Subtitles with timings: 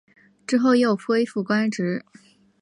[0.47, 2.03] 之后又恢复官职。